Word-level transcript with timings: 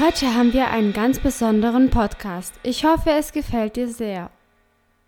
Heute 0.00 0.34
haben 0.34 0.54
wir 0.54 0.70
einen 0.70 0.94
ganz 0.94 1.18
besonderen 1.18 1.90
Podcast. 1.90 2.54
Ich 2.62 2.86
hoffe, 2.86 3.10
es 3.10 3.32
gefällt 3.32 3.76
dir 3.76 3.86
sehr. 3.86 4.30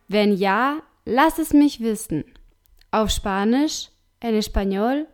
Wenn 0.06 0.34
ja, 0.34 0.82
lass 1.06 1.38
es 1.38 1.54
mich 1.54 1.80
wissen. 1.80 2.24
Auf 2.90 3.08
Spanisch, 3.10 3.88
en 4.20 4.34
español. 4.34 5.06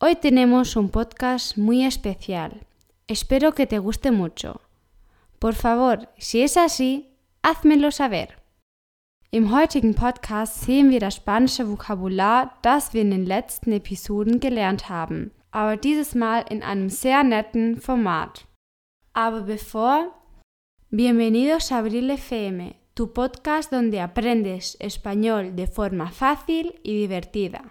Hoy 0.00 0.14
tenemos 0.14 0.76
un 0.76 0.88
podcast 0.88 1.56
muy 1.56 1.84
especial. 1.84 2.60
Espero 3.08 3.50
que 3.50 3.66
te 3.66 3.78
guste 3.80 4.12
mucho. 4.12 4.60
Por 5.40 5.54
favor, 5.54 6.06
si 6.16 6.42
es 6.42 6.56
así, 6.56 7.08
házmelo 7.42 7.90
saber. 7.90 8.28
Im 9.32 9.50
heutigen 9.52 9.96
Podcast 9.96 10.62
sehen 10.62 10.90
wir 10.90 11.00
das 11.00 11.16
spanische 11.16 11.68
Vokabular, 11.68 12.56
das 12.62 12.94
wir 12.94 13.02
in 13.02 13.10
den 13.10 13.26
letzten 13.26 13.72
Episoden 13.72 14.38
gelernt 14.38 14.88
haben, 14.88 15.32
aber 15.54 15.76
dieses 15.76 16.16
Mal 16.16 16.44
in 16.50 16.62
einem 16.62 16.90
sehr 16.90 17.22
netten 17.22 17.80
Format. 17.80 18.44
Aber 19.12 19.42
bevor, 19.42 20.12
bienvenidos 20.90 21.70
a 21.70 21.78
Abril 21.78 22.10
FM, 22.10 22.74
tu 22.96 23.06
podcast 23.06 23.72
donde 23.72 24.00
aprendes 24.00 24.76
español 24.80 25.54
de 25.54 25.68
forma 25.68 26.10
fácil 26.10 26.74
y 26.82 27.06
divertida. 27.06 27.62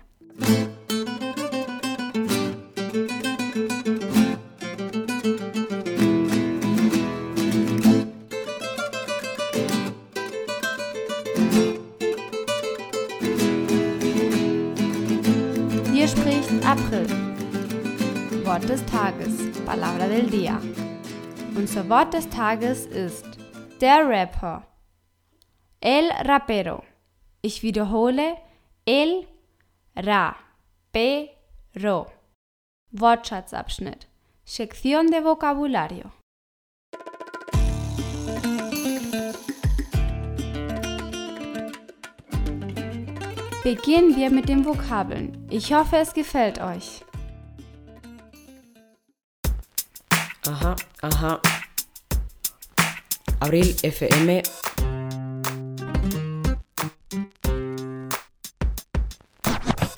Hier 15.92 16.08
spricht 16.08 16.50
April. 16.66 17.33
Wort 18.46 18.68
des 18.68 18.86
Tages, 18.86 19.58
Palabra 19.66 20.08
del 20.10 20.30
Día. 20.30 20.60
Unser 21.56 21.88
Wort 21.90 22.14
des 22.14 22.30
Tages 22.30 22.86
ist 22.86 23.26
der 23.80 24.06
Rapper. 24.06 24.64
El 25.80 26.10
rapero. 26.26 26.84
Ich 27.42 27.64
wiederhole 27.64 28.36
el 28.86 29.28
ra 29.96 30.36
pero. 30.92 32.08
Wortschatzabschnitt. 32.92 34.08
Sección 34.46 35.08
de 35.08 35.22
vocabulario. 35.24 36.12
Beginnen 43.64 44.18
wir 44.18 44.30
mit 44.30 44.50
den 44.50 44.66
Vokabeln. 44.66 45.48
Ich 45.50 45.74
hoffe, 45.74 45.96
es 45.96 46.14
gefällt 46.14 46.60
euch. 46.60 47.06
Ajá, 50.46 50.76
ajá. 51.02 51.40
Abril 53.40 53.76
FM. 53.82 54.44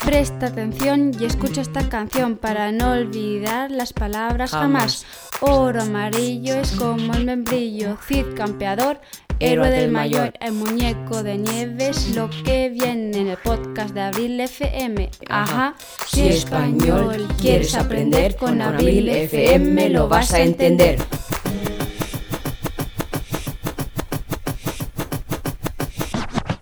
Presta 0.05 0.47
atención 0.47 1.11
y 1.19 1.25
escucha 1.25 1.61
esta 1.61 1.89
canción 1.89 2.38
para 2.38 2.71
no 2.71 2.91
olvidar 2.91 3.71
las 3.71 3.91
palabras 3.91 4.51
jamás. 4.51 5.05
Oro 5.41 5.81
amarillo 5.81 6.55
es 6.55 6.71
como 6.71 7.13
el 7.13 7.25
membrillo, 7.25 7.97
Cid 8.07 8.35
campeador, 8.35 9.01
héroe 9.39 9.69
del 9.69 9.91
mayor, 9.91 10.33
el 10.39 10.53
muñeco 10.53 11.23
de 11.23 11.38
nieve 11.38 11.89
es 11.89 12.16
lo 12.16 12.30
que 12.30 12.69
viene 12.69 13.17
en 13.17 13.28
el 13.30 13.38
podcast 13.38 13.94
de 13.94 14.02
Abril 14.02 14.39
FM. 14.39 15.09
Ajá, 15.29 15.75
Si 16.07 16.28
español 16.28 17.28
quieres 17.40 17.75
aprender, 17.75 18.35
con 18.35 18.62
Abril 18.62 19.09
FM 19.09 19.90
lo 19.90 20.07
vas 20.07 20.34
a 20.34 20.40
entender. 20.40 21.00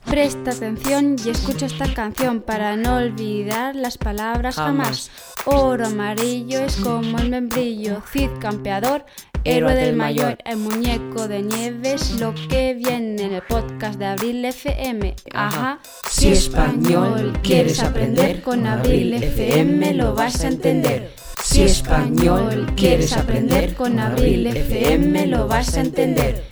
Presta 0.05 0.51
atención 0.51 1.15
y 1.25 1.29
escucha 1.29 1.65
esta 1.65 1.91
canción 1.91 2.41
para 2.41 2.75
no 2.75 2.97
olvidar 2.97 3.75
las 3.75 3.97
palabras 3.97 4.55
jamás. 4.57 5.09
Oro 5.45 5.87
amarillo 5.87 6.59
es 6.59 6.75
como 6.77 7.17
el 7.17 7.31
membrillo, 7.31 8.01
Cid 8.11 8.29
campeador, 8.39 9.05
héroe 9.43 9.75
del 9.75 9.95
mayor, 9.95 10.37
el 10.45 10.57
muñeco 10.57 11.27
de 11.27 11.41
nieve 11.41 11.93
es 11.93 12.19
lo 12.19 12.33
que 12.33 12.73
viene 12.73 13.23
en 13.23 13.33
el 13.33 13.41
podcast 13.41 13.99
de 13.99 14.05
Abril 14.05 14.45
FM. 14.45 15.15
Ajá, 15.33 15.79
Si 16.09 16.29
español 16.29 17.37
quieres 17.43 17.81
aprender, 17.81 18.41
con 18.41 18.65
Abril 18.65 19.13
FM 19.13 19.93
lo 19.95 20.13
vas 20.13 20.43
a 20.43 20.47
entender. 20.47 21.13
Si 21.43 21.63
español 21.63 22.71
quieres 22.75 23.13
aprender, 23.13 23.75
con 23.75 23.99
Abril 23.99 24.47
FM 24.47 25.27
lo 25.27 25.47
vas 25.47 25.75
a 25.75 25.81
entender. 25.81 26.43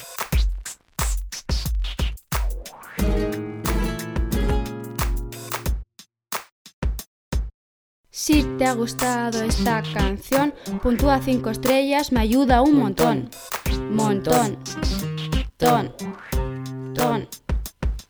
Si 8.24 8.44
te 8.44 8.68
ha 8.68 8.74
gustado 8.74 9.42
esta 9.42 9.82
canción, 9.82 10.54
puntúa 10.84 11.20
5 11.24 11.50
estrellas, 11.50 12.12
me 12.12 12.20
ayuda 12.20 12.62
un 12.62 12.78
montón. 12.78 13.32
Montón. 13.90 14.60
Ton. 15.58 15.92
Ton. 16.94 17.28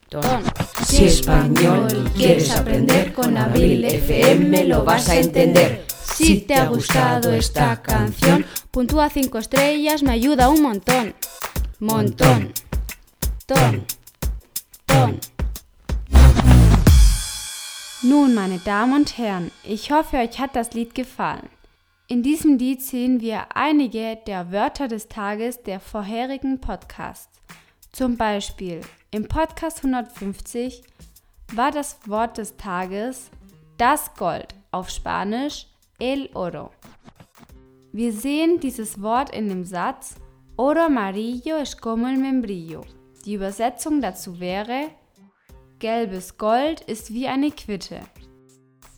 Ton. 0.10 0.44
Si 0.86 1.06
español 1.06 2.12
quieres 2.14 2.52
aprender, 2.52 3.14
con 3.14 3.38
Abril 3.38 3.86
FM 3.86 4.66
lo 4.66 4.84
vas 4.84 5.08
a 5.08 5.16
entender. 5.16 5.86
Si 5.88 6.42
te 6.42 6.56
ha 6.56 6.66
gustado 6.66 7.32
esta 7.32 7.82
canción, 7.82 8.46
puntúa 8.70 9.10
5 9.10 9.38
estrellas, 9.38 10.04
me 10.04 10.12
ayuda 10.12 10.50
un 10.50 10.62
montón. 10.62 11.16
Montón. 11.80 12.52
Ton. 13.46 13.86
Ton. 14.86 15.31
Nun, 18.04 18.34
meine 18.34 18.58
Damen 18.58 18.94
und 18.96 19.20
Herren, 19.20 19.52
ich 19.64 19.92
hoffe, 19.92 20.18
euch 20.18 20.40
hat 20.40 20.56
das 20.56 20.74
Lied 20.74 20.96
gefallen. 20.96 21.48
In 22.08 22.24
diesem 22.24 22.58
Lied 22.58 22.82
sehen 22.82 23.22
wir 23.22 23.56
einige 23.56 24.18
der 24.26 24.52
Wörter 24.52 24.88
des 24.88 25.08
Tages 25.08 25.62
der 25.62 25.80
vorherigen 25.80 26.60
Podcasts. 26.60 27.40
Zum 27.92 28.18
Beispiel 28.18 28.82
im 29.12 29.28
Podcast 29.28 29.86
150 29.86 30.82
war 31.54 31.70
das 31.70 32.00
Wort 32.08 32.40
des 32.40 32.58
Tages 32.58 33.30
das 33.78 34.16
Gold, 34.16 34.56
auf 34.72 34.90
Spanisch 34.90 35.68
el 36.00 36.28
oro. 36.34 36.72
Wir 37.92 38.14
sehen 38.14 38.60
dieses 38.60 39.00
Wort 39.04 39.30
in 39.30 39.48
dem 39.48 39.64
Satz 39.64 40.16
Oro 40.58 40.86
amarillo 40.86 41.58
es 41.58 41.78
como 41.78 42.08
el 42.08 42.18
membrillo. 42.18 42.84
Die 43.26 43.36
Übersetzung 43.36 44.02
dazu 44.02 44.40
wäre 44.40 44.90
Gelbes 45.82 46.38
Gold 46.38 46.82
ist 46.82 47.12
wie 47.12 47.28
eine 47.28 47.50
Quitte. 47.50 48.02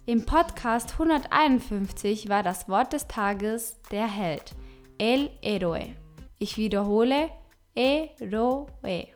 Im 0.06 0.26
Podcast 0.26 0.92
151 1.00 2.28
war 2.28 2.44
das 2.44 2.68
Wort 2.68 2.92
des 2.92 3.08
Tages 3.08 3.80
der 3.90 4.06
Held, 4.06 4.54
el 4.98 5.30
héroe. 5.42 5.96
Ich 6.40 6.58
wiederhole, 6.58 7.30
héroe. 7.74 9.08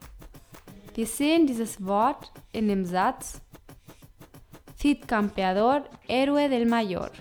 Wir 0.96 1.06
sehen 1.06 1.46
dieses 1.46 1.86
Wort 1.86 2.32
in 2.54 2.70
dem 2.70 2.86
Satz 2.86 3.42
Cid 4.80 5.06
campeador, 5.06 5.84
héroe 6.08 6.48
del 6.48 6.68
mayor. 6.68 7.12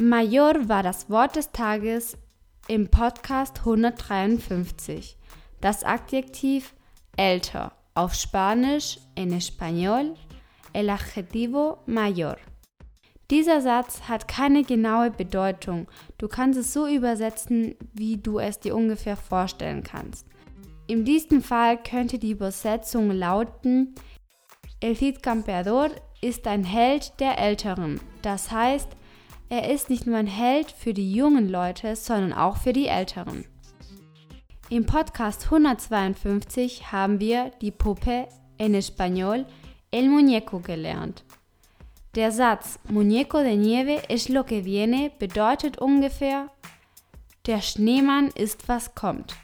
Mayor 0.00 0.68
war 0.68 0.82
das 0.82 1.08
Wort 1.08 1.36
des 1.36 1.52
Tages 1.52 2.18
im 2.66 2.88
Podcast 2.88 3.60
153. 3.60 5.16
Das 5.60 5.84
Adjektiv 5.84 6.74
älter 7.16 7.70
auf 7.94 8.14
Spanisch, 8.14 8.98
en 9.14 9.32
español, 9.32 10.14
el 10.72 10.90
adjetivo 10.90 11.78
mayor. 11.86 12.36
Dieser 13.30 13.60
Satz 13.60 14.02
hat 14.08 14.28
keine 14.28 14.62
genaue 14.62 15.10
Bedeutung. 15.10 15.88
Du 16.18 16.28
kannst 16.28 16.58
es 16.58 16.72
so 16.72 16.86
übersetzen, 16.86 17.74
wie 17.92 18.18
du 18.18 18.38
es 18.38 18.60
dir 18.60 18.76
ungefähr 18.76 19.16
vorstellen 19.16 19.82
kannst. 19.82 20.26
In 20.86 21.04
diesem 21.04 21.42
Fall 21.42 21.82
könnte 21.82 22.18
die 22.18 22.32
Übersetzung 22.32 23.10
lauten: 23.10 23.94
El 24.80 24.96
Cid 24.96 25.22
Campeador 25.22 25.90
ist 26.20 26.46
ein 26.46 26.64
Held 26.64 27.18
der 27.20 27.38
Älteren. 27.38 28.00
Das 28.20 28.50
heißt, 28.50 28.88
er 29.48 29.70
ist 29.70 29.90
nicht 29.90 30.06
nur 30.06 30.16
ein 30.16 30.26
Held 30.26 30.70
für 30.70 30.94
die 30.94 31.12
jungen 31.12 31.48
Leute, 31.48 31.96
sondern 31.96 32.32
auch 32.32 32.56
für 32.56 32.72
die 32.72 32.86
Älteren. 32.86 33.44
Im 34.72 34.86
Podcast 34.86 35.44
152 35.44 36.92
haben 36.92 37.20
wir 37.20 37.50
die 37.60 37.70
Puppe 37.70 38.26
en 38.56 38.72
español 38.72 39.44
el 39.90 40.08
muñeco 40.08 40.60
gelernt. 40.60 41.24
Der 42.14 42.32
Satz 42.32 42.78
Muñeco 42.88 43.42
de 43.42 43.58
nieve 43.58 44.00
es 44.08 44.30
lo 44.30 44.44
que 44.44 44.64
viene 44.64 45.10
bedeutet 45.18 45.76
ungefähr 45.76 46.48
Der 47.44 47.60
Schneemann 47.60 48.28
ist 48.28 48.66
was 48.66 48.94
kommt. 48.94 49.34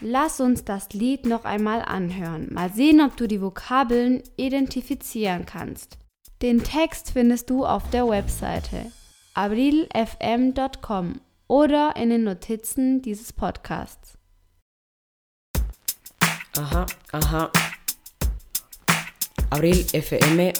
Lass 0.00 0.40
uns 0.40 0.64
das 0.64 0.94
Lied 0.94 1.26
noch 1.26 1.44
einmal 1.44 1.82
anhören. 1.82 2.48
Mal 2.54 2.72
sehen, 2.72 3.02
ob 3.02 3.18
du 3.18 3.28
die 3.28 3.42
Vokabeln 3.42 4.22
identifizieren 4.38 5.44
kannst. 5.44 5.98
Den 6.40 6.64
Text 6.64 7.10
findest 7.10 7.50
du 7.50 7.66
auf 7.66 7.90
der 7.90 8.08
Webseite 8.08 8.90
abrilfm.com 9.34 11.20
oder 11.50 11.96
in 11.96 12.10
den 12.10 12.22
Notizen 12.22 13.02
dieses 13.02 13.32
Podcasts. 13.32 14.16
Aha, 16.56 16.86
aha. 17.10 17.50
Abril 19.50 19.84
FM. 19.92 20.52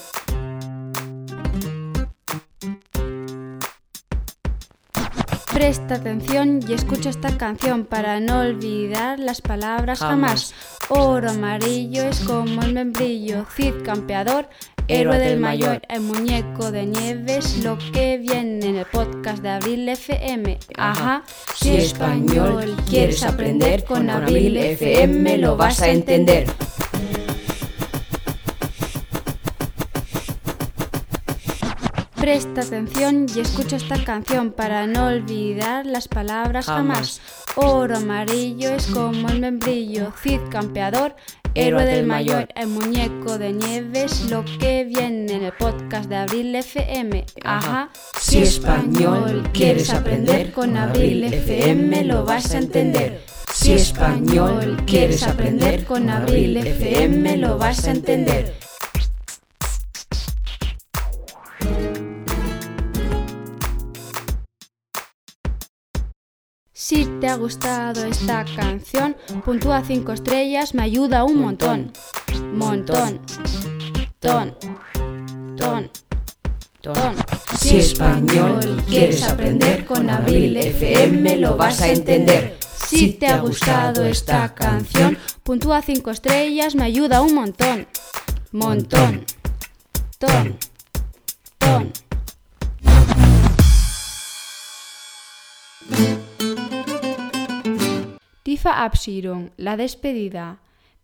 Presta 5.52 5.94
atención 5.94 6.60
y 6.66 6.72
escucha 6.72 7.10
esta 7.10 7.38
canción 7.38 7.84
para 7.84 8.18
no 8.18 8.40
olvidar 8.40 9.20
las 9.20 9.40
palabras 9.40 10.00
jamás. 10.00 10.52
Oro 10.88 11.30
amarillo 11.30 12.02
es 12.02 12.18
como 12.20 12.62
el 12.62 12.74
membrillo, 12.74 13.44
Cid 13.54 13.84
campeador, 13.84 14.48
héroe 14.90 15.18
del 15.18 15.38
mayor, 15.38 15.82
el 15.88 16.00
muñeco 16.00 16.72
de 16.72 16.84
nieves, 16.86 17.62
lo 17.62 17.78
que 17.92 18.18
viene 18.18 18.66
en 18.66 18.76
el 18.76 18.86
podcast 18.86 19.40
de 19.42 19.50
Abril 19.50 19.88
FM. 19.88 20.58
Ajá, 20.76 21.22
si 21.54 21.76
español 21.76 22.76
quieres 22.88 23.22
aprender, 23.22 23.84
con 23.84 24.10
Abril 24.10 24.56
FM 24.56 25.38
lo 25.38 25.56
vas 25.56 25.80
a 25.80 25.88
entender. 25.90 26.46
Presta 32.16 32.60
atención 32.60 33.26
y 33.34 33.40
escucha 33.40 33.76
esta 33.76 34.04
canción 34.04 34.52
para 34.52 34.86
no 34.86 35.06
olvidar 35.06 35.86
las 35.86 36.06
palabras 36.06 36.66
jamás. 36.66 37.20
Oro 37.56 37.96
amarillo 37.96 38.70
es 38.70 38.88
como 38.88 39.28
el 39.28 39.40
membrillo, 39.40 40.12
Cid 40.22 40.40
campeador, 40.50 41.16
héroe 41.54 41.84
del 41.84 42.06
mayor, 42.06 42.48
el 42.54 42.68
muñeco 42.68 43.38
de 43.38 43.52
nieves, 43.52 44.30
lo 44.30 44.44
que 44.44 44.84
viene 44.84 45.32
en 45.32 45.44
el 45.44 45.52
podcast 45.52 46.08
de 46.08 46.16
Abril 46.16 46.54
FM. 46.54 47.24
Ajá. 47.44 47.90
Si 48.18 48.38
español 48.38 49.48
quieres 49.52 49.90
aprender, 49.90 50.52
con 50.52 50.76
Abril 50.76 51.24
FM 51.24 52.04
lo 52.04 52.24
vas 52.24 52.54
a 52.54 52.58
entender. 52.58 53.24
Si 53.52 53.72
español 53.72 54.76
quieres 54.86 55.22
aprender, 55.22 55.84
con 55.84 56.08
Abril 56.08 56.56
FM 56.56 57.36
lo 57.38 57.58
vas 57.58 57.86
a 57.86 57.90
entender. 57.90 58.59
Si 66.82 67.04
te 67.20 67.28
ha 67.28 67.36
gustado 67.36 68.06
esta 68.06 68.42
canción, 68.56 69.14
puntúa 69.44 69.84
5 69.86 70.12
estrellas, 70.12 70.72
me 70.74 70.82
ayuda 70.82 71.24
un 71.24 71.38
montón. 71.38 71.92
Montón. 72.54 73.20
Ton. 74.18 74.56
Ton. 75.58 75.90
Ton. 76.80 77.16
Si 77.58 77.76
español 77.76 78.82
quieres 78.88 79.22
aprender, 79.24 79.84
con 79.84 80.08
Abril 80.08 80.56
FM 80.56 81.36
lo 81.36 81.58
vas 81.58 81.82
a 81.82 81.88
entender. 81.88 82.56
Si 82.88 83.12
te 83.12 83.26
ha 83.26 83.40
gustado 83.40 84.06
esta 84.06 84.54
canción, 84.54 85.18
puntúa 85.42 85.82
5 85.82 86.10
estrellas, 86.10 86.74
me 86.74 86.84
ayuda 86.84 87.20
un 87.20 87.34
montón. 87.34 87.88
Montón. 88.52 89.26
Ton. 90.18 90.56
Ton. 91.58 91.92
Verabschiedung, 98.60 99.50
la 99.56 99.76
despedida. 99.76 100.58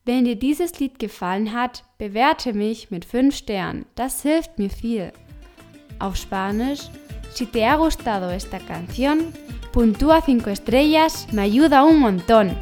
Wenn 0.05 0.25
dir 0.25 0.37
dieses 0.37 0.79
Lied 0.79 0.99
gefallen 0.99 1.53
hat, 1.53 1.85
bewerte 1.99 2.53
mich 2.53 2.91
mit 2.91 3.05
5 3.05 3.35
Sternen. 3.35 3.87
Das 3.95 4.23
hilft 4.23 4.59
mir 4.59 4.71
viel. 4.71 5.13
Auf 5.99 6.17
Spanisch, 6.17 6.83
si 7.35 7.47
te 7.47 7.67
ha 7.67 7.77
gustado 7.77 8.31
esta 8.31 8.59
canción, 8.59 9.33
puntúa 9.73 10.21
5 10.21 10.47
estrellas, 10.47 11.27
me 11.33 11.43
ayuda 11.43 11.85
un 11.85 11.99
montón. 11.99 12.57